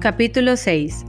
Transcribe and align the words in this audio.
Capítulo 0.00 0.56
6 0.56 1.04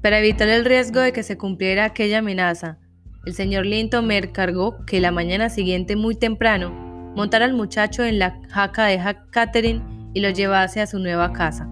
Para 0.00 0.18
evitar 0.18 0.48
el 0.48 0.64
riesgo 0.64 1.00
de 1.00 1.12
que 1.12 1.22
se 1.22 1.36
cumpliera 1.36 1.84
aquella 1.84 2.20
amenaza, 2.20 2.78
el 3.26 3.34
señor 3.34 3.66
Linton 3.66 4.06
me 4.06 4.16
encargó 4.16 4.86
que 4.86 5.00
la 5.00 5.10
mañana 5.10 5.50
siguiente 5.50 5.94
muy 5.94 6.14
temprano 6.14 6.70
montara 7.14 7.44
al 7.44 7.52
muchacho 7.52 8.02
en 8.02 8.18
la 8.18 8.40
jaca 8.48 8.86
de 8.86 8.98
Catherine 9.28 9.82
y 10.14 10.20
lo 10.20 10.30
llevase 10.30 10.80
a 10.80 10.86
su 10.86 10.98
nueva 10.98 11.34
casa. 11.34 11.68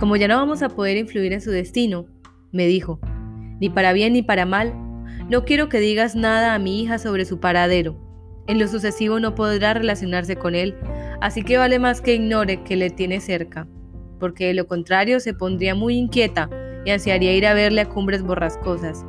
Como 0.00 0.16
ya 0.16 0.26
no 0.26 0.36
vamos 0.36 0.62
a 0.62 0.68
poder 0.68 0.96
influir 0.96 1.32
en 1.32 1.42
su 1.42 1.52
destino, 1.52 2.06
me 2.50 2.66
dijo, 2.66 2.98
ni 3.60 3.70
para 3.70 3.92
bien 3.92 4.14
ni 4.14 4.22
para 4.22 4.46
mal, 4.46 4.74
no 5.30 5.44
quiero 5.44 5.68
que 5.68 5.78
digas 5.78 6.16
nada 6.16 6.54
a 6.54 6.58
mi 6.58 6.82
hija 6.82 6.98
sobre 6.98 7.24
su 7.24 7.38
paradero. 7.38 7.96
En 8.48 8.58
lo 8.58 8.66
sucesivo 8.66 9.20
no 9.20 9.36
podrá 9.36 9.74
relacionarse 9.74 10.34
con 10.34 10.56
él, 10.56 10.74
así 11.20 11.44
que 11.44 11.56
vale 11.56 11.78
más 11.78 12.00
que 12.00 12.16
ignore 12.16 12.64
que 12.64 12.74
le 12.74 12.90
tiene 12.90 13.20
cerca 13.20 13.68
porque 14.18 14.46
de 14.46 14.54
lo 14.54 14.66
contrario 14.66 15.20
se 15.20 15.34
pondría 15.34 15.74
muy 15.74 15.96
inquieta 15.96 16.50
y 16.84 16.90
ansiaría 16.90 17.34
ir 17.34 17.46
a 17.46 17.54
verle 17.54 17.82
a 17.82 17.88
cumbres 17.88 18.22
borrascosas. 18.22 19.04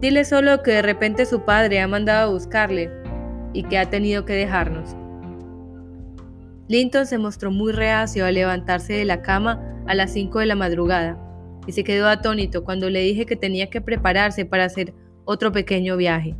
Dile 0.00 0.24
solo 0.24 0.62
que 0.62 0.72
de 0.72 0.82
repente 0.82 1.26
su 1.26 1.44
padre 1.44 1.80
ha 1.80 1.88
mandado 1.88 2.28
a 2.28 2.32
buscarle 2.32 2.90
y 3.52 3.62
que 3.62 3.78
ha 3.78 3.88
tenido 3.88 4.24
que 4.24 4.34
dejarnos. 4.34 4.96
Linton 6.68 7.06
se 7.06 7.18
mostró 7.18 7.50
muy 7.50 7.72
reacio 7.72 8.24
al 8.24 8.34
levantarse 8.34 8.94
de 8.94 9.04
la 9.04 9.22
cama 9.22 9.82
a 9.86 9.94
las 9.94 10.12
5 10.12 10.38
de 10.40 10.46
la 10.46 10.56
madrugada 10.56 11.18
y 11.66 11.72
se 11.72 11.84
quedó 11.84 12.08
atónito 12.08 12.64
cuando 12.64 12.90
le 12.90 13.00
dije 13.00 13.26
que 13.26 13.36
tenía 13.36 13.70
que 13.70 13.80
prepararse 13.80 14.44
para 14.44 14.64
hacer 14.64 14.94
otro 15.24 15.52
pequeño 15.52 15.96
viaje. 15.96 16.34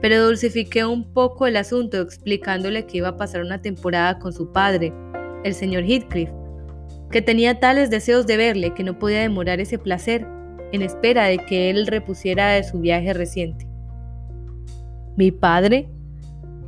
Pero 0.00 0.24
dulcifiqué 0.26 0.84
un 0.84 1.12
poco 1.12 1.46
el 1.46 1.56
asunto 1.56 2.00
explicándole 2.00 2.86
que 2.86 2.98
iba 2.98 3.08
a 3.08 3.16
pasar 3.16 3.42
una 3.42 3.62
temporada 3.62 4.18
con 4.18 4.32
su 4.32 4.50
padre, 4.52 4.92
el 5.44 5.54
señor 5.54 5.84
Heathcliff, 5.84 6.30
que 7.12 7.22
tenía 7.22 7.60
tales 7.60 7.90
deseos 7.90 8.26
de 8.26 8.38
verle 8.38 8.72
que 8.74 8.82
no 8.82 8.98
podía 8.98 9.20
demorar 9.20 9.60
ese 9.60 9.78
placer 9.78 10.26
en 10.72 10.80
espera 10.80 11.26
de 11.26 11.38
que 11.38 11.68
él 11.68 11.86
repusiera 11.86 12.48
de 12.52 12.64
su 12.64 12.80
viaje 12.80 13.12
reciente. 13.12 13.68
¿Mi 15.16 15.30
padre? 15.30 15.90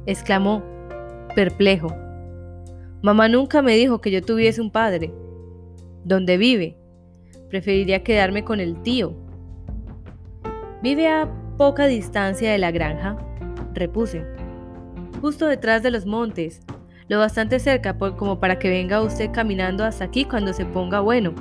exclamó, 0.06 0.62
perplejo. 1.34 1.88
Mamá 3.02 3.28
nunca 3.28 3.62
me 3.62 3.74
dijo 3.74 4.02
que 4.02 4.10
yo 4.10 4.20
tuviese 4.20 4.60
un 4.60 4.70
padre. 4.70 5.14
¿Dónde 6.04 6.36
vive? 6.36 6.76
Preferiría 7.48 8.02
quedarme 8.02 8.44
con 8.44 8.60
el 8.60 8.82
tío. 8.82 9.16
Vive 10.82 11.08
a 11.08 11.26
poca 11.56 11.86
distancia 11.86 12.52
de 12.52 12.58
la 12.58 12.70
granja, 12.70 13.16
repuse, 13.72 14.26
justo 15.22 15.47
detrás 15.47 15.82
de 15.82 15.91
los 15.91 16.04
montes, 16.04 16.60
lo 17.08 17.19
bastante 17.19 17.58
cerca 17.58 17.97
como 17.97 18.41
para 18.41 18.58
que 18.58 18.70
venga 18.70 19.02
usted 19.02 19.30
caminando 19.30 19.84
hasta 19.84 20.05
aquí 20.05 20.24
cuando 20.24 20.52
se 20.52 20.64
ponga 20.64 21.00
bueno. 21.00 21.34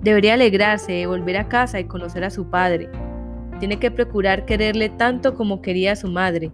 Debería 0.00 0.34
alegrarse 0.34 0.92
de 0.92 1.06
volver 1.06 1.36
a 1.36 1.48
casa 1.48 1.78
y 1.78 1.84
conocer 1.84 2.24
a 2.24 2.30
su 2.30 2.48
padre. 2.48 2.88
Tiene 3.60 3.78
que 3.78 3.90
procurar 3.90 4.44
quererle 4.46 4.88
tanto 4.88 5.34
como 5.34 5.62
quería 5.62 5.92
a 5.92 5.96
su 5.96 6.08
madre, 6.08 6.50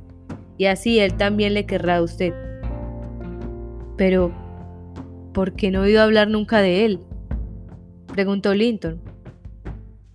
y 0.58 0.66
así 0.66 0.98
él 0.98 1.14
también 1.14 1.55
le 1.55 1.64
querrá 1.64 1.96
a 1.96 2.02
usted. 2.02 2.34
Pero, 3.96 4.33
¿por 5.33 5.55
qué 5.55 5.70
no 5.70 5.80
he 5.80 5.89
oído 5.89 6.02
hablar 6.02 6.28
nunca 6.28 6.61
de 6.61 6.84
él? 6.84 7.00
preguntó 8.12 8.52
Linton. 8.52 9.00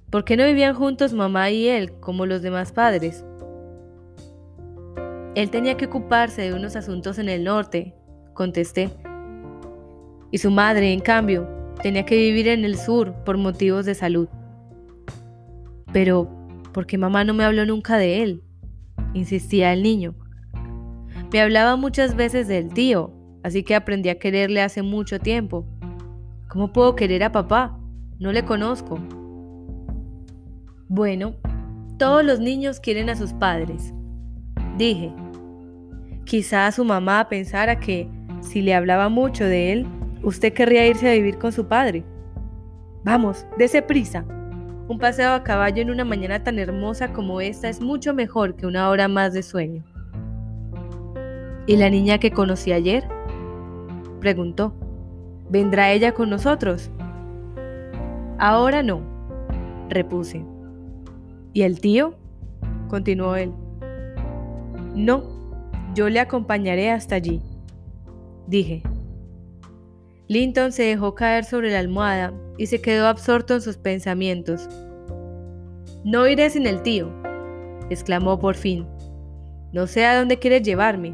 ¿Por 0.09 0.25
qué 0.25 0.37
no 0.37 0.45
vivían 0.45 0.75
juntos 0.75 1.13
mamá 1.13 1.49
y 1.49 1.67
él 1.67 1.93
como 1.99 2.25
los 2.25 2.41
demás 2.41 2.71
padres? 2.71 3.25
Él 5.35 5.49
tenía 5.49 5.77
que 5.77 5.85
ocuparse 5.85 6.43
de 6.43 6.53
unos 6.53 6.75
asuntos 6.75 7.17
en 7.17 7.27
el 7.27 7.43
norte, 7.43 7.95
contesté. 8.33 8.89
Y 10.31 10.37
su 10.37 10.51
madre, 10.51 10.93
en 10.93 10.99
cambio, 10.99 11.47
tenía 11.81 12.05
que 12.05 12.15
vivir 12.15 12.47
en 12.47 12.65
el 12.65 12.77
sur 12.77 13.13
por 13.23 13.37
motivos 13.37 13.85
de 13.85 13.95
salud. 13.95 14.27
Pero, 15.91 16.29
¿por 16.71 16.85
qué 16.85 16.97
mamá 16.97 17.23
no 17.23 17.33
me 17.33 17.43
habló 17.43 17.65
nunca 17.65 17.97
de 17.97 18.23
él? 18.23 18.43
insistía 19.13 19.73
el 19.73 19.83
niño. 19.83 20.15
Me 21.31 21.41
hablaba 21.41 21.75
muchas 21.75 22.15
veces 22.15 22.47
del 22.47 22.69
tío, 22.73 23.11
así 23.43 23.63
que 23.63 23.75
aprendí 23.75 24.09
a 24.09 24.19
quererle 24.19 24.61
hace 24.61 24.81
mucho 24.81 25.19
tiempo. 25.19 25.65
¿Cómo 26.47 26.71
puedo 26.71 26.95
querer 26.95 27.23
a 27.23 27.31
papá? 27.31 27.79
No 28.19 28.31
le 28.31 28.45
conozco. 28.45 28.99
Bueno, 30.87 31.35
todos 31.97 32.23
los 32.23 32.39
niños 32.39 32.79
quieren 32.79 33.09
a 33.09 33.15
sus 33.15 33.33
padres, 33.33 33.93
dije, 34.77 35.11
Quizá 36.25 36.71
su 36.71 36.85
mamá 36.85 37.27
pensara 37.27 37.79
que, 37.79 38.07
si 38.41 38.61
le 38.61 38.73
hablaba 38.73 39.09
mucho 39.09 39.45
de 39.45 39.73
él, 39.73 39.87
usted 40.23 40.53
querría 40.53 40.87
irse 40.87 41.09
a 41.09 41.13
vivir 41.13 41.37
con 41.37 41.51
su 41.51 41.67
padre. 41.67 42.03
Vamos, 43.03 43.45
dése 43.57 43.81
prisa. 43.81 44.25
Un 44.87 44.97
paseo 44.99 45.33
a 45.33 45.43
caballo 45.43 45.81
en 45.81 45.89
una 45.89 46.05
mañana 46.05 46.43
tan 46.43 46.59
hermosa 46.59 47.11
como 47.13 47.41
esta 47.41 47.69
es 47.69 47.81
mucho 47.81 48.13
mejor 48.13 48.55
que 48.55 48.65
una 48.65 48.89
hora 48.89 49.07
más 49.07 49.33
de 49.33 49.43
sueño. 49.43 49.83
¿Y 51.65 51.77
la 51.77 51.89
niña 51.89 52.17
que 52.17 52.31
conocí 52.31 52.71
ayer? 52.71 53.03
Preguntó. 54.19 54.73
¿Vendrá 55.49 55.91
ella 55.91 56.13
con 56.13 56.29
nosotros? 56.29 56.89
Ahora 58.39 58.83
no, 58.83 59.01
repuse. 59.89 60.45
¿Y 61.53 61.61
el 61.61 61.79
tío? 61.79 62.15
continuó 62.89 63.35
él. 63.35 63.53
No, 64.95 65.23
yo 65.93 66.09
le 66.09 66.19
acompañaré 66.19 66.91
hasta 66.91 67.15
allí, 67.15 67.41
dije. 68.47 68.83
Linton 70.27 70.71
se 70.71 70.83
dejó 70.83 71.15
caer 71.15 71.43
sobre 71.43 71.71
la 71.71 71.79
almohada 71.79 72.33
y 72.57 72.67
se 72.67 72.81
quedó 72.81 73.07
absorto 73.07 73.53
en 73.53 73.61
sus 73.61 73.77
pensamientos. 73.77 74.67
No 76.03 76.27
iré 76.27 76.49
sin 76.49 76.65
el 76.65 76.81
tío, 76.81 77.11
exclamó 77.89 78.39
por 78.39 78.55
fin. 78.55 78.87
No 79.71 79.87
sé 79.87 80.05
a 80.05 80.17
dónde 80.17 80.39
quiere 80.39 80.61
llevarme. 80.61 81.13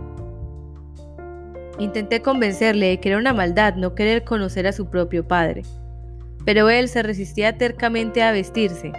Intenté 1.79 2.21
convencerle 2.21 2.87
de 2.87 2.99
que 2.99 3.09
era 3.09 3.17
una 3.17 3.33
maldad 3.33 3.75
no 3.75 3.95
querer 3.95 4.23
conocer 4.23 4.67
a 4.67 4.73
su 4.73 4.89
propio 4.89 5.27
padre, 5.27 5.63
pero 6.45 6.69
él 6.69 6.89
se 6.89 7.03
resistía 7.03 7.57
tercamente 7.57 8.21
a 8.21 8.31
vestirse, 8.31 8.91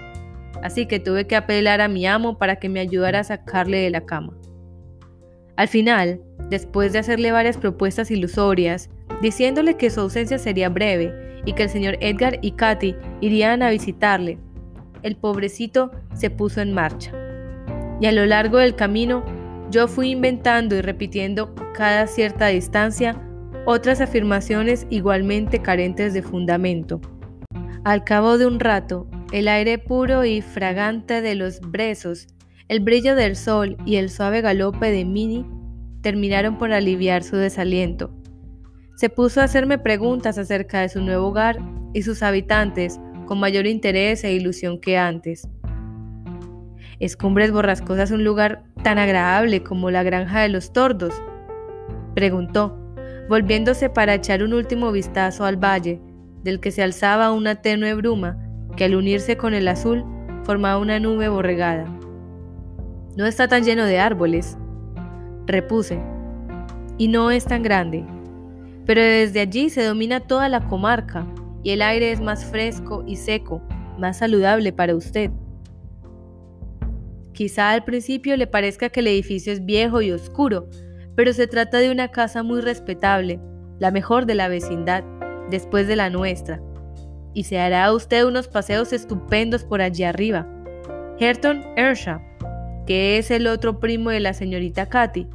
así 0.62 0.86
que 0.86 0.98
tuve 0.98 1.26
que 1.26 1.36
apelar 1.36 1.80
a 1.80 1.88
mi 1.88 2.06
amo 2.06 2.38
para 2.38 2.56
que 2.56 2.68
me 2.68 2.80
ayudara 2.80 3.20
a 3.20 3.24
sacarle 3.24 3.78
de 3.78 3.90
la 3.90 4.00
cama. 4.00 4.39
Al 5.60 5.68
final, 5.68 6.22
después 6.48 6.94
de 6.94 7.00
hacerle 7.00 7.32
varias 7.32 7.58
propuestas 7.58 8.10
ilusorias, 8.10 8.88
diciéndole 9.20 9.76
que 9.76 9.90
su 9.90 10.00
ausencia 10.00 10.38
sería 10.38 10.70
breve 10.70 11.12
y 11.44 11.52
que 11.52 11.64
el 11.64 11.68
señor 11.68 11.98
Edgar 12.00 12.38
y 12.40 12.52
Katy 12.52 12.96
irían 13.20 13.62
a 13.62 13.68
visitarle, 13.68 14.38
el 15.02 15.16
pobrecito 15.16 15.90
se 16.14 16.30
puso 16.30 16.62
en 16.62 16.72
marcha. 16.72 17.12
Y 18.00 18.06
a 18.06 18.12
lo 18.12 18.24
largo 18.24 18.56
del 18.56 18.74
camino, 18.74 19.22
yo 19.70 19.86
fui 19.86 20.12
inventando 20.12 20.76
y 20.76 20.80
repitiendo 20.80 21.54
cada 21.74 22.06
cierta 22.06 22.46
distancia 22.46 23.20
otras 23.66 24.00
afirmaciones 24.00 24.86
igualmente 24.88 25.60
carentes 25.60 26.14
de 26.14 26.22
fundamento. 26.22 27.02
Al 27.84 28.02
cabo 28.04 28.38
de 28.38 28.46
un 28.46 28.60
rato, 28.60 29.06
el 29.30 29.46
aire 29.46 29.76
puro 29.76 30.24
y 30.24 30.40
fragante 30.40 31.20
de 31.20 31.34
los 31.34 31.60
brezos 31.60 32.28
el 32.70 32.78
brillo 32.78 33.16
del 33.16 33.34
sol 33.34 33.76
y 33.84 33.96
el 33.96 34.08
suave 34.10 34.42
galope 34.42 34.92
de 34.92 35.04
Minnie 35.04 35.44
terminaron 36.02 36.56
por 36.56 36.72
aliviar 36.72 37.24
su 37.24 37.34
desaliento. 37.34 38.12
Se 38.94 39.08
puso 39.08 39.40
a 39.40 39.44
hacerme 39.44 39.76
preguntas 39.76 40.38
acerca 40.38 40.80
de 40.80 40.88
su 40.88 41.00
nuevo 41.00 41.26
hogar 41.26 41.58
y 41.94 42.02
sus 42.02 42.22
habitantes 42.22 43.00
con 43.26 43.40
mayor 43.40 43.66
interés 43.66 44.22
e 44.22 44.34
ilusión 44.34 44.80
que 44.80 44.96
antes. 44.96 45.48
¿Es 47.00 47.16
Cumbres 47.16 47.50
Borrascosas 47.50 48.12
un 48.12 48.22
lugar 48.22 48.62
tan 48.84 48.98
agradable 48.98 49.64
como 49.64 49.90
la 49.90 50.04
granja 50.04 50.42
de 50.42 50.50
los 50.50 50.72
tordos? 50.72 51.20
Preguntó, 52.14 52.78
volviéndose 53.28 53.90
para 53.90 54.14
echar 54.14 54.44
un 54.44 54.54
último 54.54 54.92
vistazo 54.92 55.44
al 55.44 55.56
valle, 55.56 56.00
del 56.44 56.60
que 56.60 56.70
se 56.70 56.84
alzaba 56.84 57.32
una 57.32 57.56
tenue 57.56 57.94
bruma 57.94 58.38
que 58.76 58.84
al 58.84 58.94
unirse 58.94 59.36
con 59.36 59.54
el 59.54 59.66
azul 59.66 60.04
formaba 60.44 60.78
una 60.78 61.00
nube 61.00 61.28
borregada. 61.28 61.99
No 63.16 63.26
está 63.26 63.48
tan 63.48 63.64
lleno 63.64 63.84
de 63.84 63.98
árboles, 63.98 64.56
repuse, 65.46 66.00
y 66.96 67.08
no 67.08 67.30
es 67.30 67.44
tan 67.44 67.62
grande, 67.62 68.04
pero 68.86 69.00
desde 69.00 69.40
allí 69.40 69.68
se 69.68 69.84
domina 69.84 70.20
toda 70.20 70.48
la 70.48 70.66
comarca 70.68 71.26
y 71.62 71.70
el 71.70 71.82
aire 71.82 72.12
es 72.12 72.20
más 72.20 72.44
fresco 72.44 73.04
y 73.06 73.16
seco, 73.16 73.62
más 73.98 74.18
saludable 74.18 74.72
para 74.72 74.94
usted. 74.94 75.30
Quizá 77.32 77.70
al 77.70 77.84
principio 77.84 78.36
le 78.36 78.46
parezca 78.46 78.90
que 78.90 79.00
el 79.00 79.08
edificio 79.08 79.52
es 79.52 79.64
viejo 79.64 80.02
y 80.02 80.12
oscuro, 80.12 80.68
pero 81.16 81.32
se 81.32 81.46
trata 81.46 81.78
de 81.78 81.90
una 81.90 82.08
casa 82.08 82.42
muy 82.42 82.60
respetable, 82.60 83.40
la 83.78 83.90
mejor 83.90 84.26
de 84.26 84.34
la 84.34 84.48
vecindad, 84.48 85.04
después 85.50 85.88
de 85.88 85.96
la 85.96 86.10
nuestra, 86.10 86.62
y 87.34 87.44
se 87.44 87.58
hará 87.58 87.92
usted 87.92 88.24
unos 88.24 88.46
paseos 88.46 88.92
estupendos 88.92 89.64
por 89.64 89.80
allí 89.80 90.04
arriba. 90.04 90.46
Herton 91.18 91.64
que 92.86 93.18
es 93.18 93.30
el 93.30 93.46
otro 93.46 93.80
primo 93.80 94.10
de 94.10 94.20
la 94.20 94.34
señorita 94.34 94.86
Katy, 94.86 95.26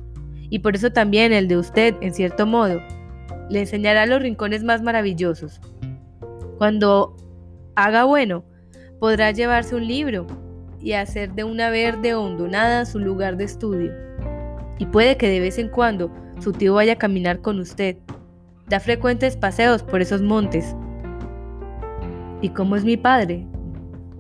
y 0.49 0.59
por 0.59 0.75
eso 0.75 0.91
también 0.91 1.33
el 1.33 1.47
de 1.47 1.57
usted, 1.57 1.95
en 2.01 2.13
cierto 2.13 2.45
modo. 2.45 2.81
Le 3.49 3.61
enseñará 3.61 4.05
los 4.05 4.21
rincones 4.21 4.63
más 4.63 4.81
maravillosos. 4.81 5.59
Cuando 6.57 7.15
haga 7.75 8.05
bueno, 8.05 8.43
podrá 8.99 9.31
llevarse 9.31 9.75
un 9.75 9.87
libro 9.87 10.27
y 10.79 10.93
hacer 10.93 11.33
de 11.33 11.43
una 11.43 11.69
verde 11.69 12.13
hondonada 12.13 12.85
su 12.85 12.99
lugar 12.99 13.37
de 13.37 13.45
estudio. 13.45 13.91
Y 14.77 14.85
puede 14.85 15.17
que 15.17 15.29
de 15.29 15.39
vez 15.39 15.57
en 15.57 15.69
cuando 15.69 16.11
su 16.39 16.51
tío 16.51 16.75
vaya 16.75 16.93
a 16.93 16.97
caminar 16.97 17.41
con 17.41 17.59
usted. 17.59 17.97
Da 18.67 18.79
frecuentes 18.79 19.37
paseos 19.37 19.83
por 19.83 20.01
esos 20.01 20.21
montes. 20.21 20.75
¿Y 22.41 22.49
cómo 22.49 22.75
es 22.75 22.83
mi 22.83 22.97
padre? 22.97 23.45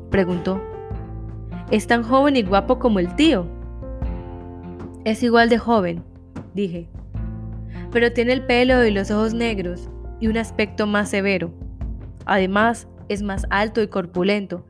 preguntó. 0.09 0.61
¿Es 1.71 1.87
tan 1.87 2.03
joven 2.03 2.35
y 2.35 2.43
guapo 2.43 2.77
como 2.77 2.99
el 2.99 3.15
tío? 3.15 3.47
Es 5.03 5.23
igual 5.23 5.49
de 5.49 5.57
joven, 5.57 6.03
dije, 6.53 6.87
pero 7.91 8.11
tiene 8.11 8.33
el 8.33 8.45
pelo 8.45 8.83
y 8.85 8.91
los 8.91 9.09
ojos 9.09 9.33
negros 9.33 9.89
y 10.19 10.27
un 10.27 10.37
aspecto 10.37 10.85
más 10.85 11.09
severo. 11.09 11.51
Además, 12.25 12.87
es 13.09 13.21
más 13.21 13.47
alto 13.49 13.81
y 13.81 13.87
corpulento. 13.87 14.65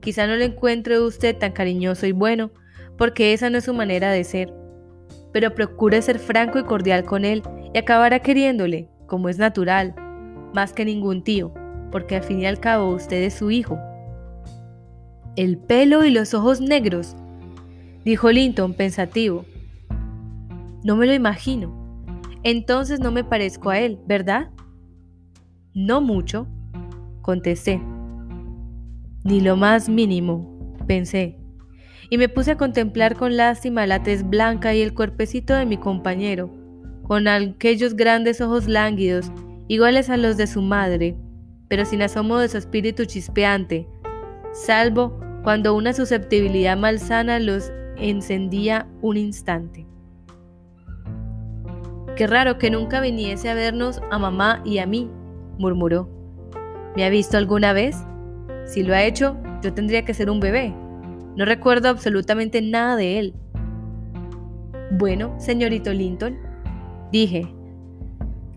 Quizá 0.00 0.26
no 0.26 0.36
le 0.36 0.46
encuentre 0.46 1.00
usted 1.00 1.36
tan 1.36 1.52
cariñoso 1.52 2.06
y 2.06 2.12
bueno, 2.12 2.50
porque 2.98 3.32
esa 3.32 3.50
no 3.50 3.58
es 3.58 3.64
su 3.64 3.74
manera 3.74 4.10
de 4.10 4.24
ser. 4.24 4.52
Pero 5.32 5.54
procure 5.54 6.02
ser 6.02 6.18
franco 6.18 6.58
y 6.58 6.64
cordial 6.64 7.04
con 7.04 7.24
él 7.24 7.42
y 7.72 7.78
acabará 7.78 8.20
queriéndole, 8.20 8.88
como 9.06 9.28
es 9.28 9.38
natural, 9.38 9.94
más 10.54 10.72
que 10.72 10.84
ningún 10.84 11.22
tío, 11.22 11.52
porque 11.90 12.16
al 12.16 12.22
fin 12.22 12.40
y 12.40 12.46
al 12.46 12.60
cabo 12.60 12.90
usted 12.90 13.22
es 13.22 13.34
su 13.34 13.50
hijo. 13.50 13.78
El 15.36 15.58
pelo 15.58 16.04
y 16.04 16.10
los 16.10 16.32
ojos 16.32 16.62
negros, 16.62 17.14
dijo 18.06 18.32
Linton 18.32 18.72
pensativo. 18.72 19.44
No 20.82 20.96
me 20.96 21.06
lo 21.06 21.12
imagino. 21.12 21.74
Entonces 22.42 23.00
no 23.00 23.10
me 23.10 23.22
parezco 23.22 23.68
a 23.68 23.78
él, 23.78 23.98
¿verdad? 24.06 24.48
No 25.74 26.00
mucho, 26.00 26.46
contesté. 27.20 27.82
Ni 29.24 29.42
lo 29.42 29.56
más 29.56 29.90
mínimo, 29.90 30.74
pensé, 30.86 31.36
y 32.08 32.16
me 32.16 32.30
puse 32.30 32.52
a 32.52 32.56
contemplar 32.56 33.16
con 33.16 33.36
lástima 33.36 33.86
la 33.86 34.02
tez 34.02 34.26
blanca 34.26 34.74
y 34.74 34.80
el 34.80 34.94
cuerpecito 34.94 35.52
de 35.52 35.66
mi 35.66 35.76
compañero, 35.76 36.50
con 37.02 37.28
aquellos 37.28 37.94
grandes 37.94 38.40
ojos 38.40 38.68
lánguidos, 38.68 39.30
iguales 39.68 40.08
a 40.08 40.16
los 40.16 40.36
de 40.36 40.46
su 40.46 40.62
madre, 40.62 41.16
pero 41.68 41.84
sin 41.84 42.00
asomo 42.00 42.38
de 42.38 42.48
su 42.48 42.56
espíritu 42.56 43.04
chispeante, 43.04 43.86
salvo 44.52 45.25
cuando 45.46 45.76
una 45.76 45.92
susceptibilidad 45.92 46.76
malsana 46.76 47.38
los 47.38 47.70
encendía 47.98 48.88
un 49.00 49.16
instante. 49.16 49.86
Qué 52.16 52.26
raro 52.26 52.58
que 52.58 52.68
nunca 52.68 53.00
viniese 53.00 53.48
a 53.48 53.54
vernos 53.54 54.00
a 54.10 54.18
mamá 54.18 54.60
y 54.64 54.78
a 54.78 54.86
mí, 54.86 55.08
murmuró. 55.56 56.10
¿Me 56.96 57.04
ha 57.04 57.10
visto 57.10 57.36
alguna 57.36 57.72
vez? 57.72 57.94
Si 58.64 58.82
lo 58.82 58.92
ha 58.92 59.04
hecho, 59.04 59.36
yo 59.62 59.72
tendría 59.72 60.04
que 60.04 60.14
ser 60.14 60.30
un 60.30 60.40
bebé. 60.40 60.74
No 61.36 61.44
recuerdo 61.44 61.90
absolutamente 61.90 62.60
nada 62.60 62.96
de 62.96 63.20
él. 63.20 63.34
Bueno, 64.90 65.36
señorito 65.38 65.92
Linton, 65.92 66.38
dije, 67.12 67.46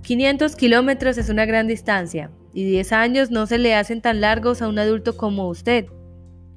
500 0.01 0.55
kilómetros 0.55 1.19
es 1.19 1.29
una 1.29 1.45
gran 1.45 1.67
distancia 1.67 2.31
y 2.51 2.63
10 2.63 2.93
años 2.93 3.29
no 3.29 3.45
se 3.45 3.59
le 3.59 3.75
hacen 3.75 4.01
tan 4.01 4.21
largos 4.21 4.63
a 4.63 4.67
un 4.67 4.79
adulto 4.79 5.17
como 5.17 5.49
usted. 5.49 5.85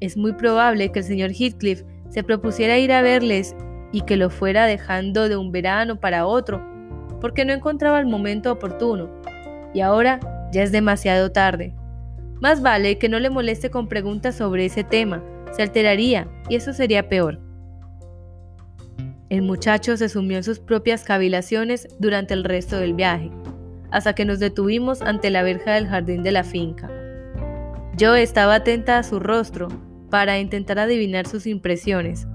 Es 0.02 0.16
muy 0.16 0.32
probable 0.32 0.90
que 0.90 0.98
el 0.98 1.04
señor 1.04 1.30
Heathcliff 1.30 1.84
se 2.08 2.24
propusiera 2.24 2.76
ir 2.76 2.90
a 2.90 3.02
verles 3.02 3.54
y 3.92 4.00
que 4.00 4.16
lo 4.16 4.30
fuera 4.30 4.66
dejando 4.66 5.28
de 5.28 5.36
un 5.36 5.52
verano 5.52 6.00
para 6.00 6.26
otro, 6.26 6.60
porque 7.20 7.44
no 7.44 7.52
encontraba 7.52 8.00
el 8.00 8.06
momento 8.06 8.50
oportuno. 8.50 9.08
Y 9.72 9.80
ahora 9.80 10.18
ya 10.52 10.64
es 10.64 10.72
demasiado 10.72 11.30
tarde. 11.30 11.76
Más 12.40 12.62
vale 12.62 12.98
que 12.98 13.08
no 13.08 13.20
le 13.20 13.30
moleste 13.30 13.70
con 13.70 13.86
preguntas 13.86 14.34
sobre 14.34 14.66
ese 14.66 14.82
tema, 14.82 15.22
se 15.52 15.62
alteraría 15.62 16.26
y 16.48 16.56
eso 16.56 16.72
sería 16.72 17.08
peor. 17.08 17.38
El 19.28 19.42
muchacho 19.42 19.96
se 19.96 20.08
sumió 20.08 20.38
en 20.38 20.42
sus 20.42 20.58
propias 20.58 21.04
cavilaciones 21.04 21.86
durante 22.00 22.34
el 22.34 22.42
resto 22.42 22.76
del 22.76 22.94
viaje, 22.94 23.30
hasta 23.92 24.16
que 24.16 24.24
nos 24.24 24.40
detuvimos 24.40 25.00
ante 25.00 25.30
la 25.30 25.44
verja 25.44 25.74
del 25.74 25.86
jardín 25.86 26.24
de 26.24 26.32
la 26.32 26.42
finca. 26.42 26.90
Yo 27.96 28.16
estaba 28.16 28.56
atenta 28.56 28.98
a 28.98 29.04
su 29.04 29.20
rostro 29.20 29.68
para 30.12 30.38
intentar 30.38 30.78
adivinar 30.78 31.26
sus 31.26 31.46
impresiones. 31.46 32.28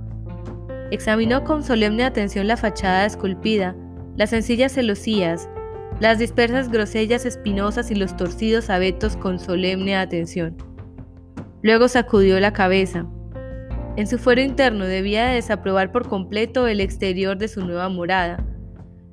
Examinó 0.90 1.44
con 1.44 1.64
solemne 1.64 2.06
atención 2.06 2.48
la 2.48 2.58
fachada 2.58 3.06
esculpida, 3.06 3.76
las 4.16 4.32
sencillas 4.32 4.72
celosías, 4.72 5.48
las 6.00 6.18
dispersas 6.18 6.72
grosellas 6.72 7.24
espinosas 7.24 7.92
y 7.92 7.96
los 7.96 8.18
torcidos 8.18 8.72
abetos 8.72 9.16
con 9.16 9.38
solemne 9.38 9.96
atención. 9.96 10.58
Luego 11.62 11.88
sacudió 11.88 12.40
la 12.40 12.52
cabeza. 12.52 13.06
En 13.96 14.08
su 14.08 14.18
fuero 14.18 14.42
interno 14.42 14.86
debía 14.86 15.28
desaprobar 15.28 15.92
por 15.92 16.10
completo 16.10 16.66
el 16.66 16.82
exterior 16.82 17.38
de 17.38 17.48
su 17.48 17.64
nueva 17.64 17.90
morada, 17.90 18.44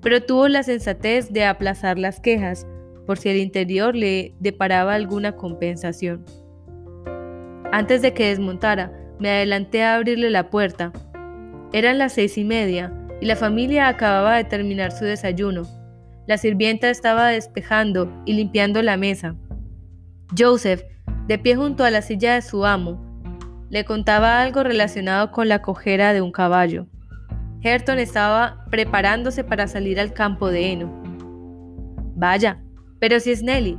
pero 0.01 0.23
tuvo 0.23 0.49
la 0.49 0.63
sensatez 0.63 1.31
de 1.31 1.45
aplazar 1.45 1.99
las 1.99 2.19
quejas 2.19 2.67
por 3.07 3.19
si 3.19 3.29
el 3.29 3.37
interior 3.37 3.95
le 3.95 4.35
deparaba 4.41 4.95
alguna 4.95 5.37
compensación. 5.37 6.25
Antes 7.75 8.03
de 8.03 8.15
que 8.15 8.29
desmontara, 8.29 8.93
me 9.19 9.29
adelanté 9.29 9.83
a 9.83 9.97
abrirle 9.97 10.31
la 10.31 10.49
puerta. 10.49 10.93
Eran 11.73 11.99
las 11.99 12.13
seis 12.13 12.39
y 12.39 12.45
media 12.45 12.93
y 13.21 13.27
la 13.27 13.35
familia 13.35 13.89
acababa 13.89 14.37
de 14.37 14.45
terminar 14.45 14.93
su 14.93 15.05
desayuno. 15.05 15.63
La 16.29 16.39
sirvienta 16.39 16.89
estaba 16.89 17.31
despejando 17.31 18.23
y 18.27 18.35
limpiando 18.35 18.81
la 18.81 18.97
mesa. 18.97 19.35
Joseph, 20.39 20.85
de 21.27 21.37
pie 21.37 21.57
junto 21.57 21.83
a 21.83 21.91
la 21.91 22.01
silla 22.01 22.35
de 22.35 22.43
su 22.43 22.65
amo, 22.65 23.05
le 23.71 23.85
contaba 23.85 24.41
algo 24.41 24.63
relacionado 24.63 25.33
con 25.33 25.49
la 25.49 25.61
cojera 25.61 26.13
de 26.13 26.23
un 26.23 26.31
caballo. 26.31 26.87
Herton 27.61 27.99
estaba 27.99 28.65
preparándose 28.71 29.43
para 29.43 29.67
salir 29.67 29.99
al 29.99 30.13
campo 30.13 30.49
de 30.49 30.71
heno. 30.71 31.03
Vaya, 32.15 32.63
pero 33.01 33.19
si 33.19 33.33
es 33.33 33.43
Nelly, 33.43 33.77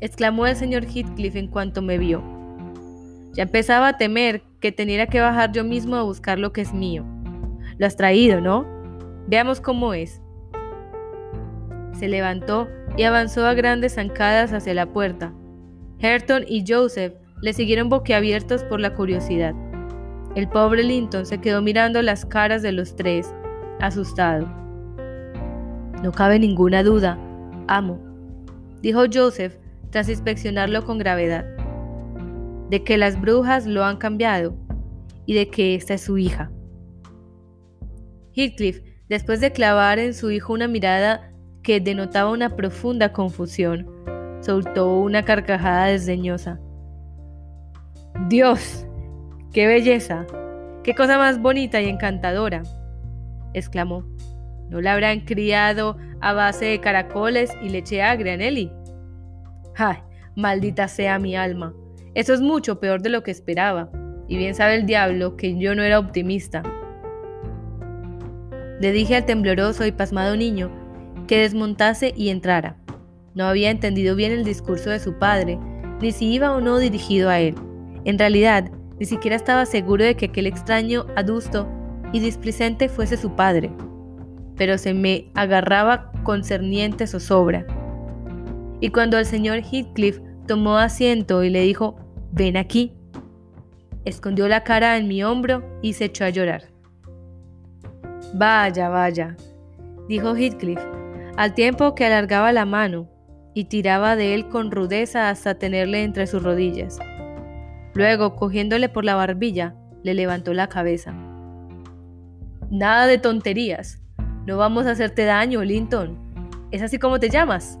exclamó 0.00 0.48
el 0.48 0.56
señor 0.56 0.86
Heathcliff 0.86 1.36
en 1.36 1.46
cuanto 1.46 1.82
me 1.82 1.98
vio. 1.98 2.35
Ya 3.36 3.42
empezaba 3.42 3.88
a 3.88 3.98
temer 3.98 4.42
que 4.60 4.72
teniera 4.72 5.06
que 5.06 5.20
bajar 5.20 5.52
yo 5.52 5.62
mismo 5.62 5.96
a 5.96 6.02
buscar 6.02 6.38
lo 6.38 6.54
que 6.54 6.62
es 6.62 6.72
mío. 6.72 7.04
Lo 7.76 7.86
has 7.86 7.94
traído, 7.94 8.40
¿no? 8.40 8.66
Veamos 9.28 9.60
cómo 9.60 9.92
es. 9.92 10.22
Se 11.92 12.08
levantó 12.08 12.66
y 12.96 13.02
avanzó 13.02 13.46
a 13.46 13.52
grandes 13.52 13.96
zancadas 13.96 14.54
hacia 14.54 14.72
la 14.72 14.86
puerta. 14.86 15.34
Herton 15.98 16.44
y 16.48 16.64
Joseph 16.66 17.12
le 17.42 17.52
siguieron 17.52 17.90
boquiabiertos 17.90 18.64
por 18.64 18.80
la 18.80 18.94
curiosidad. 18.94 19.54
El 20.34 20.48
pobre 20.48 20.82
Linton 20.82 21.26
se 21.26 21.38
quedó 21.38 21.60
mirando 21.60 22.00
las 22.00 22.24
caras 22.24 22.62
de 22.62 22.72
los 22.72 22.96
tres, 22.96 23.34
asustado. 23.80 24.46
No 26.02 26.10
cabe 26.12 26.38
ninguna 26.38 26.82
duda, 26.82 27.18
amo, 27.68 28.00
dijo 28.80 29.04
Joseph 29.12 29.56
tras 29.90 30.08
inspeccionarlo 30.08 30.84
con 30.84 30.98
gravedad, 30.98 31.55
de 32.70 32.82
que 32.82 32.96
las 32.96 33.20
brujas 33.20 33.66
lo 33.66 33.84
han 33.84 33.96
cambiado 33.96 34.56
y 35.24 35.34
de 35.34 35.48
que 35.48 35.74
esta 35.74 35.94
es 35.94 36.02
su 36.02 36.18
hija. 36.18 36.50
Heathcliff, 38.34 38.82
después 39.08 39.40
de 39.40 39.52
clavar 39.52 39.98
en 39.98 40.14
su 40.14 40.30
hijo 40.30 40.52
una 40.52 40.68
mirada 40.68 41.32
que 41.62 41.80
denotaba 41.80 42.30
una 42.30 42.54
profunda 42.54 43.12
confusión. 43.12 43.90
Soltó 44.40 44.98
una 44.98 45.24
carcajada 45.24 45.86
desdeñosa. 45.86 46.60
Dios, 48.28 48.86
qué 49.52 49.66
belleza, 49.66 50.26
qué 50.84 50.94
cosa 50.94 51.18
más 51.18 51.40
bonita 51.40 51.80
y 51.80 51.88
encantadora, 51.88 52.62
exclamó. 53.54 54.04
¿No 54.68 54.80
la 54.80 54.94
habrán 54.94 55.20
criado 55.20 55.96
a 56.20 56.32
base 56.32 56.66
de 56.66 56.80
caracoles 56.80 57.50
y 57.62 57.68
leche 57.68 58.02
agria, 58.02 58.36
Nelly? 58.36 58.72
¡Ay, 59.76 59.98
maldita 60.34 60.88
sea 60.88 61.18
mi 61.18 61.36
alma! 61.36 61.74
Eso 62.16 62.32
es 62.32 62.40
mucho 62.40 62.80
peor 62.80 63.02
de 63.02 63.10
lo 63.10 63.22
que 63.22 63.30
esperaba, 63.30 63.90
y 64.26 64.38
bien 64.38 64.54
sabe 64.54 64.76
el 64.76 64.86
diablo 64.86 65.36
que 65.36 65.58
yo 65.58 65.74
no 65.74 65.82
era 65.82 65.98
optimista. 65.98 66.62
Le 68.80 68.90
dije 68.90 69.16
al 69.16 69.26
tembloroso 69.26 69.84
y 69.84 69.92
pasmado 69.92 70.34
niño 70.34 70.70
que 71.28 71.40
desmontase 71.40 72.14
y 72.16 72.30
entrara. 72.30 72.78
No 73.34 73.44
había 73.44 73.70
entendido 73.70 74.16
bien 74.16 74.32
el 74.32 74.44
discurso 74.44 74.88
de 74.88 74.98
su 74.98 75.18
padre, 75.18 75.58
ni 76.00 76.10
si 76.10 76.32
iba 76.32 76.52
o 76.52 76.62
no 76.62 76.78
dirigido 76.78 77.28
a 77.28 77.38
él. 77.38 77.54
En 78.06 78.18
realidad, 78.18 78.70
ni 78.98 79.04
siquiera 79.04 79.36
estaba 79.36 79.66
seguro 79.66 80.02
de 80.02 80.14
que 80.14 80.26
aquel 80.26 80.46
extraño, 80.46 81.04
adusto 81.16 81.68
y 82.14 82.20
displicente 82.20 82.88
fuese 82.88 83.18
su 83.18 83.36
padre. 83.36 83.70
Pero 84.56 84.78
se 84.78 84.94
me 84.94 85.30
agarraba 85.34 86.12
concerniente 86.22 87.06
zozobra. 87.06 87.66
Y 88.80 88.88
cuando 88.88 89.18
el 89.18 89.26
señor 89.26 89.58
Heathcliff 89.58 90.18
tomó 90.46 90.78
asiento 90.78 91.44
y 91.44 91.50
le 91.50 91.60
dijo, 91.60 92.05
ven 92.36 92.58
aquí, 92.58 92.92
escondió 94.04 94.46
la 94.46 94.62
cara 94.62 94.98
en 94.98 95.08
mi 95.08 95.24
hombro 95.24 95.64
y 95.80 95.94
se 95.94 96.04
echó 96.04 96.24
a 96.26 96.28
llorar. 96.28 96.64
Vaya, 98.34 98.90
vaya, 98.90 99.36
dijo 100.06 100.36
Heathcliff, 100.36 100.80
al 101.38 101.54
tiempo 101.54 101.94
que 101.94 102.04
alargaba 102.04 102.52
la 102.52 102.66
mano, 102.66 103.08
y 103.54 103.64
tiraba 103.64 104.16
de 104.16 104.34
él 104.34 104.48
con 104.48 104.70
rudeza 104.70 105.30
hasta 105.30 105.54
tenerle 105.54 106.04
entre 106.04 106.26
sus 106.26 106.42
rodillas. 106.42 106.98
Luego, 107.94 108.36
cogiéndole 108.36 108.90
por 108.90 109.06
la 109.06 109.14
barbilla, 109.14 109.74
le 110.02 110.12
levantó 110.12 110.52
la 110.52 110.68
cabeza. 110.68 111.14
Nada 112.70 113.06
de 113.06 113.16
tonterías. 113.16 114.02
No 114.44 114.58
vamos 114.58 114.84
a 114.84 114.90
hacerte 114.90 115.24
daño, 115.24 115.64
Linton. 115.64 116.18
¿Es 116.70 116.82
así 116.82 116.98
como 116.98 117.18
te 117.18 117.30
llamas? 117.30 117.78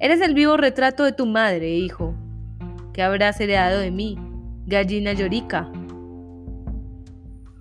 Eres 0.00 0.20
el 0.20 0.34
vivo 0.34 0.56
retrato 0.56 1.04
de 1.04 1.12
tu 1.12 1.26
madre, 1.26 1.76
hijo. 1.76 2.13
¿Qué 2.94 3.02
habrás 3.02 3.40
heredado 3.40 3.80
de 3.80 3.90
mí, 3.90 4.16
gallina 4.66 5.12
llorica? 5.14 5.68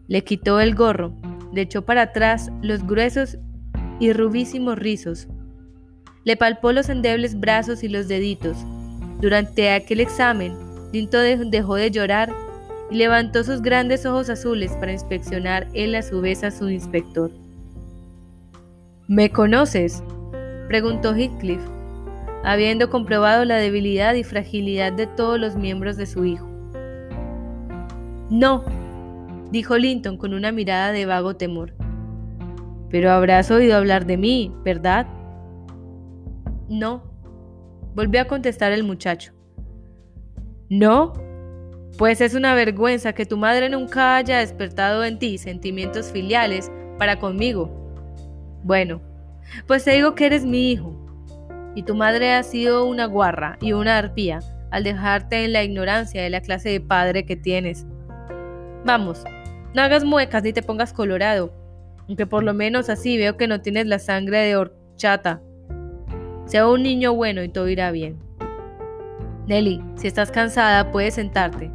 Le 0.07 0.23
quitó 0.23 0.59
el 0.59 0.75
gorro, 0.75 1.15
le 1.51 1.61
echó 1.61 1.81
para 1.83 2.03
atrás 2.03 2.51
los 2.61 2.85
gruesos 2.85 3.39
y 3.99 4.13
rubísimos 4.13 4.77
rizos. 4.77 5.27
Le 6.23 6.37
palpó 6.37 6.71
los 6.71 6.87
endebles 6.87 7.39
brazos 7.39 7.83
y 7.83 7.89
los 7.89 8.07
deditos. 8.07 8.57
Durante 9.21 9.71
aquel 9.71 10.01
examen, 10.01 10.55
Linton 10.91 11.49
dejó 11.49 11.77
de 11.77 11.89
llorar 11.89 12.31
y 12.91 12.97
levantó 12.97 13.43
sus 13.43 13.63
grandes 13.63 14.05
ojos 14.05 14.29
azules 14.29 14.73
para 14.73 14.91
inspeccionar 14.91 15.67
él 15.73 15.95
a 15.95 16.03
su 16.03 16.21
vez 16.21 16.43
a 16.43 16.51
su 16.51 16.69
inspector. 16.69 17.31
¿Me 19.07 19.31
conoces? 19.31 20.03
preguntó 20.67 21.15
Heathcliff, 21.15 21.61
habiendo 22.43 22.89
comprobado 22.89 23.45
la 23.45 23.55
debilidad 23.55 24.13
y 24.15 24.23
fragilidad 24.23 24.93
de 24.93 25.07
todos 25.07 25.39
los 25.39 25.55
miembros 25.55 25.97
de 25.97 26.05
su 26.05 26.25
hijo. 26.25 26.47
No, 28.29 28.63
dijo 29.51 29.77
Linton 29.77 30.17
con 30.17 30.33
una 30.33 30.51
mirada 30.51 30.91
de 30.91 31.05
vago 31.05 31.35
temor. 31.35 31.73
Pero 32.89 33.11
habrás 33.11 33.49
oído 33.49 33.75
hablar 33.75 34.05
de 34.05 34.17
mí, 34.17 34.53
¿verdad? 34.63 35.07
No, 36.69 37.03
volvió 37.95 38.21
a 38.21 38.25
contestar 38.25 38.71
el 38.71 38.83
muchacho. 38.83 39.33
¿No? 40.69 41.13
Pues 41.97 42.21
es 42.21 42.33
una 42.33 42.55
vergüenza 42.55 43.13
que 43.13 43.25
tu 43.25 43.37
madre 43.37 43.69
nunca 43.69 44.17
haya 44.17 44.39
despertado 44.39 45.03
en 45.03 45.19
ti 45.19 45.37
sentimientos 45.37 46.11
filiales 46.11 46.71
para 46.97 47.19
conmigo. 47.19 47.69
Bueno, 48.63 49.01
pues 49.67 49.83
te 49.83 49.91
digo 49.91 50.15
que 50.15 50.25
eres 50.25 50.45
mi 50.45 50.71
hijo, 50.71 51.02
y 51.75 51.83
tu 51.83 51.95
madre 51.95 52.33
ha 52.33 52.43
sido 52.43 52.85
una 52.85 53.05
guarra 53.05 53.57
y 53.61 53.73
una 53.73 53.97
arpía 53.97 54.39
al 54.71 54.83
dejarte 54.83 55.45
en 55.45 55.53
la 55.53 55.63
ignorancia 55.63 56.21
de 56.21 56.29
la 56.29 56.41
clase 56.41 56.69
de 56.69 56.81
padre 56.81 57.25
que 57.25 57.35
tienes. 57.35 57.85
Vamos, 58.85 59.23
no 59.73 59.81
hagas 59.81 60.03
muecas 60.03 60.43
ni 60.43 60.53
te 60.53 60.63
pongas 60.63 60.93
colorado, 60.93 61.53
aunque 62.07 62.25
por 62.25 62.43
lo 62.43 62.53
menos 62.53 62.89
así 62.89 63.17
veo 63.17 63.37
que 63.37 63.47
no 63.47 63.61
tienes 63.61 63.87
la 63.87 63.99
sangre 63.99 64.39
de 64.39 64.55
horchata. 64.55 65.41
Sea 66.45 66.67
un 66.67 66.83
niño 66.83 67.13
bueno 67.13 67.43
y 67.43 67.49
todo 67.49 67.69
irá 67.69 67.91
bien. 67.91 68.19
Nelly, 69.47 69.81
si 69.95 70.07
estás 70.07 70.31
cansada 70.31 70.91
puedes 70.91 71.15
sentarte. 71.15 71.71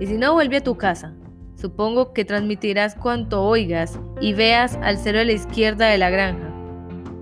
Y 0.00 0.06
si 0.06 0.18
no, 0.18 0.34
vuelve 0.34 0.58
a 0.58 0.64
tu 0.64 0.76
casa. 0.76 1.14
Supongo 1.54 2.12
que 2.12 2.24
transmitirás 2.24 2.94
cuanto 2.94 3.42
oigas 3.42 3.98
y 4.20 4.34
veas 4.34 4.78
al 4.82 4.98
cero 4.98 5.20
a 5.20 5.24
la 5.24 5.32
izquierda 5.32 5.86
de 5.86 5.98
la 5.98 6.10
granja. 6.10 6.52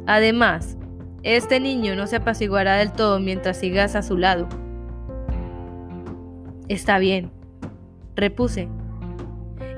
Además, 0.06 0.76
este 1.24 1.58
niño 1.58 1.96
no 1.96 2.06
se 2.06 2.16
apaciguará 2.16 2.76
del 2.76 2.92
todo 2.92 3.18
mientras 3.18 3.56
sigas 3.56 3.96
a 3.96 4.02
su 4.02 4.18
lado. 4.18 4.46
Está 6.68 6.98
bien, 6.98 7.30
repuse. 8.14 8.68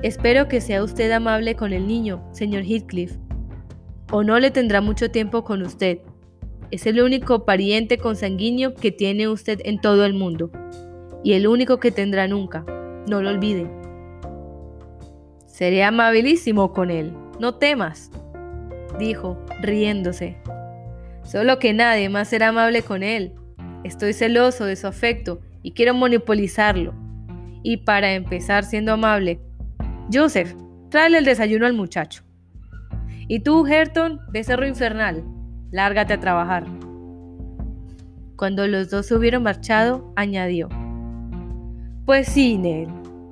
Espero 0.03 0.49
que 0.49 0.61
sea 0.61 0.83
usted 0.83 1.09
amable 1.11 1.55
con 1.55 1.71
el 1.71 1.87
niño, 1.87 2.21
señor 2.31 2.63
Heathcliff, 2.63 3.17
o 4.11 4.23
no 4.23 4.39
le 4.39 4.51
tendrá 4.51 4.81
mucho 4.81 5.09
tiempo 5.09 5.43
con 5.43 5.61
usted. 5.61 5.99
Es 6.69 6.85
el 6.85 7.01
único 7.01 7.45
pariente 7.45 7.97
consanguíneo 7.97 8.75
que 8.75 8.91
tiene 8.91 9.29
usted 9.29 9.61
en 9.63 9.79
todo 9.79 10.05
el 10.05 10.13
mundo, 10.13 10.51
y 11.23 11.33
el 11.33 11.47
único 11.47 11.79
que 11.79 11.91
tendrá 11.91 12.27
nunca. 12.27 12.65
No 13.09 13.21
lo 13.21 13.29
olvide. 13.29 13.71
Seré 15.45 15.83
amabilísimo 15.85 16.73
con 16.73 16.91
él, 16.91 17.13
no 17.39 17.55
temas, 17.55 18.11
dijo, 18.99 19.37
riéndose. 19.61 20.37
Solo 21.27 21.59
que 21.59 21.73
nadie 21.73 22.07
más 22.07 22.29
será 22.29 22.47
amable 22.47 22.83
con 22.83 23.03
él. 23.03 23.33
Estoy 23.83 24.13
celoso 24.13 24.63
de 24.63 24.77
su 24.77 24.87
afecto 24.87 25.41
y 25.61 25.73
quiero 25.73 25.93
monopolizarlo. 25.93 26.93
Y 27.63 27.77
para 27.77 28.13
empezar 28.13 28.63
siendo 28.63 28.93
amable, 28.93 29.41
Joseph, 30.11 30.55
tráele 30.89 31.17
el 31.17 31.25
desayuno 31.25 31.65
al 31.65 31.73
muchacho. 31.73 32.23
Y 33.27 33.41
tú, 33.41 33.67
Herton, 33.67 34.21
becerro 34.31 34.65
infernal, 34.65 35.25
lárgate 35.69 36.13
a 36.13 36.19
trabajar. 36.21 36.65
Cuando 38.37 38.65
los 38.65 38.89
dos 38.89 39.07
se 39.07 39.15
hubieron 39.15 39.43
marchado, 39.43 40.13
añadió. 40.15 40.69
Pues 42.05 42.29
sí, 42.29 42.57
Nell. 42.57 42.87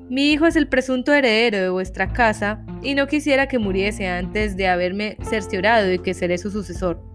Mi 0.09 0.33
hijo 0.33 0.47
es 0.47 0.57
el 0.57 0.67
presunto 0.67 1.13
heredero 1.13 1.59
de 1.59 1.69
vuestra 1.69 2.11
casa 2.11 2.61
y 2.83 2.93
no 2.93 3.07
quisiera 3.07 3.47
que 3.47 3.57
muriese 3.57 4.09
antes 4.09 4.57
de 4.57 4.67
haberme 4.67 5.15
cerciorado 5.21 5.87
de 5.87 5.99
que 5.99 6.13
seré 6.13 6.37
su 6.37 6.51
sucesor. 6.51 7.14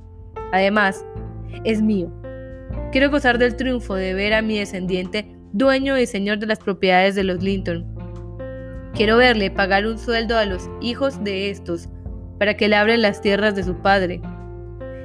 Además, 0.52 1.04
es 1.64 1.82
mío. 1.82 2.10
Quiero 2.92 3.10
gozar 3.10 3.38
del 3.38 3.56
triunfo 3.56 3.94
de 3.94 4.14
ver 4.14 4.34
a 4.34 4.42
mi 4.42 4.58
descendiente 4.58 5.36
dueño 5.52 5.98
y 5.98 6.06
señor 6.06 6.38
de 6.38 6.46
las 6.46 6.58
propiedades 6.58 7.14
de 7.14 7.24
los 7.24 7.42
Linton. 7.42 7.86
Quiero 8.94 9.16
verle 9.16 9.50
pagar 9.50 9.86
un 9.86 9.98
sueldo 9.98 10.36
a 10.36 10.44
los 10.44 10.68
hijos 10.80 11.22
de 11.22 11.50
estos 11.50 11.88
para 12.38 12.56
que 12.56 12.68
le 12.68 12.76
abren 12.76 13.02
las 13.02 13.20
tierras 13.20 13.54
de 13.54 13.62
su 13.62 13.76
padre. 13.76 14.20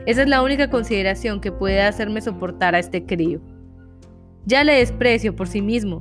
Esa 0.05 0.21
es 0.21 0.29
la 0.29 0.41
única 0.41 0.69
consideración 0.69 1.41
que 1.41 1.51
puede 1.51 1.81
hacerme 1.81 2.21
soportar 2.21 2.75
a 2.75 2.79
este 2.79 3.05
crío. 3.05 3.41
Ya 4.45 4.63
le 4.63 4.73
desprecio 4.73 5.35
por 5.35 5.47
sí 5.47 5.61
mismo, 5.61 5.99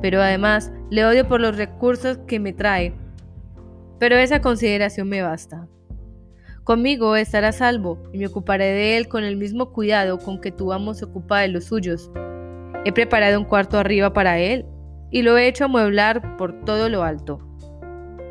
pero 0.00 0.22
además 0.22 0.72
le 0.90 1.04
odio 1.04 1.28
por 1.28 1.40
los 1.40 1.56
recursos 1.56 2.18
que 2.26 2.40
me 2.40 2.52
trae. 2.52 2.94
Pero 3.98 4.16
esa 4.16 4.40
consideración 4.40 5.08
me 5.08 5.22
basta. 5.22 5.68
Conmigo 6.66 7.14
estará 7.14 7.52
salvo 7.52 8.02
y 8.12 8.18
me 8.18 8.26
ocuparé 8.26 8.64
de 8.64 8.96
él 8.96 9.06
con 9.06 9.22
el 9.22 9.36
mismo 9.36 9.70
cuidado 9.70 10.18
con 10.18 10.40
que 10.40 10.50
tu 10.50 10.72
amo 10.72 10.94
se 10.94 11.04
ocupa 11.04 11.38
de 11.38 11.46
los 11.46 11.66
suyos. 11.66 12.10
He 12.84 12.90
preparado 12.90 13.38
un 13.38 13.44
cuarto 13.44 13.78
arriba 13.78 14.12
para 14.12 14.40
él 14.40 14.66
y 15.12 15.22
lo 15.22 15.38
he 15.38 15.46
hecho 15.46 15.66
amueblar 15.66 16.36
por 16.36 16.64
todo 16.64 16.88
lo 16.88 17.04
alto. 17.04 17.38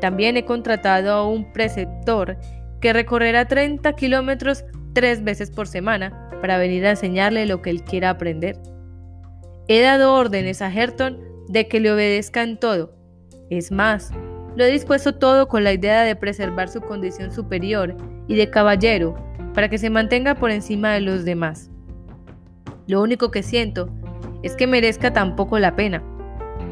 También 0.02 0.36
he 0.36 0.44
contratado 0.44 1.12
a 1.12 1.26
un 1.26 1.50
preceptor 1.54 2.36
que 2.82 2.92
recorrerá 2.92 3.48
30 3.48 3.90
kilómetros 3.94 4.66
tres 4.92 5.24
veces 5.24 5.50
por 5.50 5.66
semana 5.66 6.28
para 6.42 6.58
venir 6.58 6.84
a 6.84 6.90
enseñarle 6.90 7.46
lo 7.46 7.62
que 7.62 7.70
él 7.70 7.84
quiera 7.84 8.10
aprender. 8.10 8.58
He 9.66 9.80
dado 9.80 10.12
órdenes 10.12 10.60
a 10.60 10.70
Herton 10.70 11.18
de 11.48 11.68
que 11.68 11.80
le 11.80 11.90
obedezca 11.90 12.42
en 12.42 12.58
todo. 12.58 12.94
Es 13.48 13.72
más, 13.72 14.12
lo 14.56 14.64
he 14.64 14.70
dispuesto 14.70 15.14
todo 15.14 15.48
con 15.48 15.64
la 15.64 15.72
idea 15.72 16.02
de 16.02 16.16
preservar 16.16 16.68
su 16.68 16.82
condición 16.82 17.32
superior 17.32 17.96
y 18.28 18.34
de 18.34 18.50
caballero 18.50 19.16
para 19.54 19.68
que 19.68 19.78
se 19.78 19.90
mantenga 19.90 20.34
por 20.34 20.50
encima 20.50 20.92
de 20.92 21.00
los 21.00 21.24
demás. 21.24 21.70
Lo 22.86 23.02
único 23.02 23.30
que 23.30 23.42
siento 23.42 23.88
es 24.42 24.54
que 24.54 24.66
merezca 24.66 25.12
tan 25.12 25.34
poco 25.34 25.58
la 25.58 25.74
pena. 25.74 26.02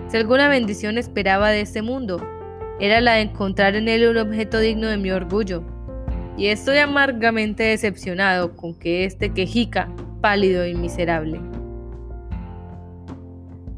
Si 0.08 0.16
alguna 0.16 0.48
bendición 0.48 0.98
esperaba 0.98 1.50
de 1.50 1.62
este 1.62 1.82
mundo, 1.82 2.18
era 2.80 3.00
la 3.00 3.14
de 3.14 3.22
encontrar 3.22 3.74
en 3.76 3.88
él 3.88 4.08
un 4.08 4.18
objeto 4.18 4.58
digno 4.58 4.88
de 4.88 4.96
mi 4.96 5.10
orgullo. 5.10 5.64
Y 6.36 6.48
estoy 6.48 6.78
amargamente 6.78 7.62
decepcionado 7.62 8.56
con 8.56 8.78
que 8.78 9.04
este 9.04 9.32
quejica, 9.32 9.88
pálido 10.20 10.66
y 10.66 10.74
miserable. 10.74 11.40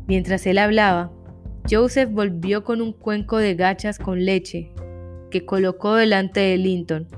Mientras 0.06 0.46
él 0.46 0.58
hablaba, 0.58 1.10
Joseph 1.70 2.10
volvió 2.10 2.64
con 2.64 2.80
un 2.80 2.92
cuenco 2.92 3.38
de 3.38 3.54
gachas 3.54 3.98
con 3.98 4.24
leche 4.24 4.72
que 5.30 5.44
colocó 5.44 5.94
delante 5.94 6.40
de 6.40 6.56
Linton. 6.56 7.08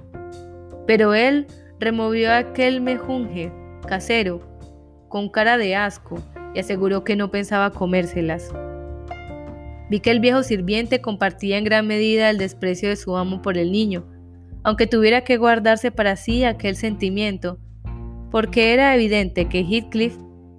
Pero 0.89 1.15
él 1.15 1.47
removió 1.79 2.33
aquel 2.33 2.81
mejunje 2.81 3.53
casero 3.87 4.41
con 5.09 5.29
cara 5.29 5.57
de 5.57 5.77
asco 5.77 6.19
y 6.53 6.59
aseguró 6.59 7.05
que 7.05 7.15
no 7.15 7.31
pensaba 7.31 7.71
comérselas. 7.71 8.53
Vi 9.89 10.01
que 10.01 10.11
el 10.11 10.19
viejo 10.19 10.43
sirviente 10.43 11.01
compartía 11.01 11.59
en 11.59 11.65
gran 11.65 11.87
medida 11.87 12.29
el 12.29 12.39
desprecio 12.39 12.89
de 12.89 12.97
su 12.97 13.17
amo 13.17 13.41
por 13.41 13.57
el 13.57 13.71
niño, 13.71 14.05
aunque 14.65 14.89
tuviera 14.89 15.21
que 15.21 15.37
guardarse 15.37 15.93
para 15.93 16.17
sí 16.17 16.43
aquel 16.43 16.75
sentimiento, 16.75 17.61
porque 18.33 18.75
era 18.75 18.93
evidente 18.97 19.49
que 19.49 19.61
Heathcliff 19.61 20.17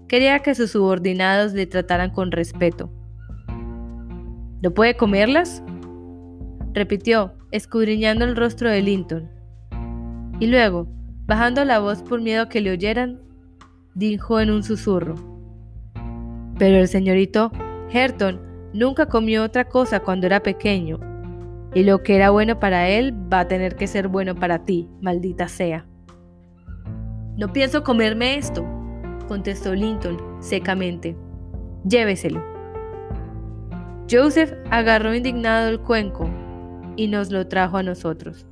Quería 0.10 0.40
que 0.40 0.56
sus 0.56 0.72
subordinados 0.72 1.54
le 1.54 1.68
trataran 1.68 2.10
con 2.10 2.32
respeto. 2.32 2.92
¿No 4.60 4.74
puede 4.74 4.98
comerlas? 4.98 5.64
repitió, 6.74 7.36
escudriñando 7.52 8.26
el 8.26 8.36
rostro 8.36 8.72
de 8.72 8.82
Linton. 8.82 9.30
Y 10.40 10.48
luego, 10.48 10.88
bajando 11.26 11.66
la 11.66 11.80
voz 11.80 12.02
por 12.02 12.22
miedo 12.22 12.48
que 12.50 12.62
le 12.62 12.72
oyeran, 12.72 13.20
dijo 13.94 14.40
en 14.40 14.52
un 14.52 14.64
susurro. 14.64 15.16
Pero 16.58 16.78
el 16.78 16.88
señorito 16.88 17.52
Herton 17.92 18.40
nunca 18.74 19.08
comió 19.08 19.44
otra 19.44 19.66
cosa 19.66 20.00
cuando 20.00 20.28
era 20.28 20.42
pequeño, 20.42 21.00
y 21.74 21.84
lo 21.84 22.02
que 22.04 22.16
era 22.16 22.30
bueno 22.30 22.60
para 22.60 22.90
él 22.90 23.14
va 23.32 23.42
a 23.42 23.48
tener 23.48 23.76
que 23.76 23.88
ser 23.88 24.08
bueno 24.08 24.36
para 24.36 24.66
ti, 24.66 24.90
maldita 25.02 25.48
sea. 25.48 25.86
No 27.38 27.54
pienso 27.54 27.84
comerme 27.84 28.38
esto, 28.38 28.66
contestó 29.28 29.74
Linton 29.74 30.18
secamente. 30.40 31.16
Lléveselo. 31.86 32.44
Joseph 34.12 34.54
agarró 34.72 35.14
indignado 35.14 35.70
el 35.70 35.80
cuenco 35.80 36.30
y 36.96 37.08
nos 37.08 37.32
lo 37.32 37.48
trajo 37.48 37.78
a 37.78 37.84
nosotros. 37.84 38.49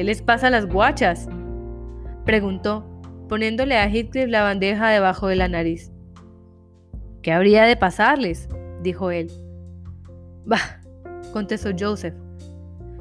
¿Qué 0.00 0.04
les 0.04 0.22
pasa 0.22 0.46
a 0.46 0.50
las 0.50 0.64
guachas? 0.64 1.28
preguntó, 2.24 2.86
poniéndole 3.28 3.76
a 3.76 3.86
Heathcliff 3.86 4.30
la 4.30 4.42
bandeja 4.42 4.88
debajo 4.88 5.26
de 5.26 5.36
la 5.36 5.46
nariz. 5.46 5.92
¿Qué 7.20 7.32
habría 7.32 7.64
de 7.64 7.76
pasarles? 7.76 8.48
dijo 8.82 9.10
él. 9.10 9.30
Bah, 10.46 10.80
contestó 11.34 11.72
Joseph. 11.78 12.14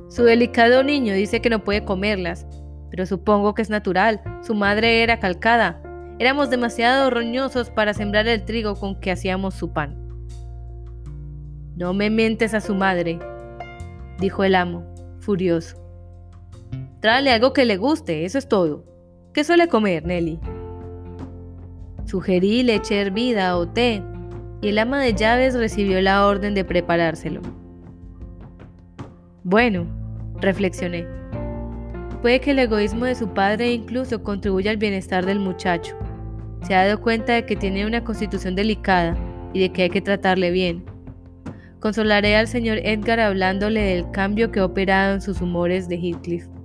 Su 0.09 0.25
delicado 0.25 0.83
niño 0.83 1.13
dice 1.13 1.39
que 1.39 1.49
no 1.49 1.63
puede 1.63 1.85
comerlas, 1.85 2.45
pero 2.91 3.05
supongo 3.05 3.53
que 3.53 3.61
es 3.61 3.69
natural. 3.69 4.19
Su 4.41 4.53
madre 4.53 5.01
era 5.01 5.21
calcada. 5.21 5.81
Éramos 6.19 6.49
demasiado 6.49 7.09
roñosos 7.09 7.69
para 7.69 7.93
sembrar 7.93 8.27
el 8.27 8.43
trigo 8.43 8.75
con 8.75 8.99
que 8.99 9.11
hacíamos 9.11 9.53
su 9.53 9.71
pan. 9.71 9.95
No 11.77 11.93
me 11.93 12.09
mientes 12.09 12.53
a 12.53 12.59
su 12.59 12.75
madre, 12.75 13.19
dijo 14.19 14.43
el 14.43 14.53
amo, 14.53 14.83
furioso. 15.21 15.88
Tráele 17.01 17.31
algo 17.31 17.53
que 17.53 17.63
le 17.63 17.77
guste, 17.77 18.25
eso 18.25 18.37
es 18.37 18.49
todo. 18.49 18.83
¿Qué 19.33 19.45
suele 19.45 19.69
comer, 19.69 20.05
Nelly? 20.05 20.37
Sugerí 22.05 22.63
leche 22.63 22.99
hervida 22.99 23.55
o 23.55 23.67
té, 23.69 24.03
y 24.61 24.69
el 24.69 24.79
ama 24.79 24.99
de 24.99 25.13
llaves 25.13 25.53
recibió 25.53 26.01
la 26.01 26.25
orden 26.25 26.53
de 26.53 26.65
preparárselo. 26.65 27.41
Bueno, 29.43 29.87
reflexioné. 30.41 31.07
Puede 32.21 32.41
que 32.41 32.51
el 32.51 32.59
egoísmo 32.59 33.05
de 33.05 33.15
su 33.15 33.29
padre 33.29 33.71
incluso 33.71 34.21
contribuya 34.21 34.71
al 34.71 34.77
bienestar 34.77 35.25
del 35.25 35.39
muchacho. 35.39 35.95
Se 36.63 36.75
ha 36.75 36.83
dado 36.83 36.99
cuenta 36.99 37.33
de 37.33 37.45
que 37.45 37.55
tiene 37.55 37.85
una 37.85 38.03
constitución 38.03 38.55
delicada 38.55 39.15
y 39.53 39.61
de 39.61 39.71
que 39.71 39.83
hay 39.83 39.89
que 39.89 40.01
tratarle 40.01 40.51
bien. 40.51 40.83
Consolaré 41.79 42.35
al 42.35 42.47
señor 42.47 42.79
Edgar 42.79 43.21
hablándole 43.21 43.79
del 43.79 44.11
cambio 44.11 44.51
que 44.51 44.59
ha 44.59 44.65
operado 44.65 45.13
en 45.13 45.21
sus 45.21 45.39
humores 45.39 45.87
de 45.87 45.95
Heathcliff. 45.95 46.58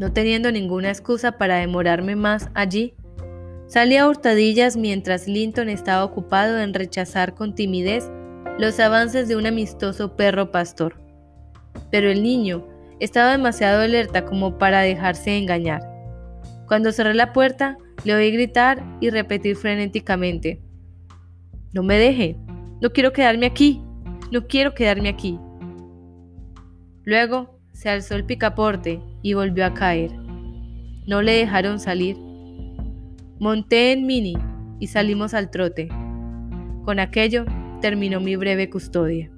No 0.00 0.12
teniendo 0.12 0.52
ninguna 0.52 0.90
excusa 0.90 1.32
para 1.32 1.56
demorarme 1.56 2.14
más 2.14 2.50
allí, 2.54 2.94
salí 3.66 3.96
a 3.96 4.06
hurtadillas 4.06 4.76
mientras 4.76 5.26
Linton 5.26 5.68
estaba 5.68 6.04
ocupado 6.04 6.60
en 6.60 6.72
rechazar 6.72 7.34
con 7.34 7.54
timidez 7.54 8.08
los 8.58 8.78
avances 8.78 9.28
de 9.28 9.36
un 9.36 9.46
amistoso 9.46 10.16
perro 10.16 10.50
pastor. 10.50 11.00
Pero 11.90 12.10
el 12.10 12.22
niño 12.22 12.64
estaba 13.00 13.32
demasiado 13.32 13.82
alerta 13.82 14.24
como 14.24 14.58
para 14.58 14.80
dejarse 14.80 15.36
engañar. 15.36 15.80
Cuando 16.66 16.92
cerré 16.92 17.14
la 17.14 17.32
puerta, 17.32 17.76
le 18.04 18.14
oí 18.14 18.30
gritar 18.30 18.84
y 19.00 19.10
repetir 19.10 19.56
frenéticamente, 19.56 20.62
No 21.72 21.82
me 21.82 21.98
deje, 21.98 22.36
no 22.80 22.90
quiero 22.90 23.12
quedarme 23.12 23.46
aquí, 23.46 23.82
no 24.30 24.46
quiero 24.46 24.74
quedarme 24.74 25.08
aquí. 25.08 25.38
Luego 27.04 27.57
se 27.78 27.88
alzó 27.88 28.16
el 28.16 28.24
picaporte 28.24 29.00
y 29.22 29.34
volvió 29.34 29.64
a 29.64 29.72
caer. 29.72 30.10
No 31.06 31.22
le 31.22 31.34
dejaron 31.34 31.78
salir. 31.78 32.16
Monté 33.38 33.92
en 33.92 34.04
Mini 34.04 34.36
y 34.80 34.88
salimos 34.88 35.32
al 35.32 35.48
trote. 35.48 35.86
Con 36.84 36.98
aquello 36.98 37.44
terminó 37.80 38.18
mi 38.18 38.34
breve 38.34 38.68
custodia. 38.68 39.30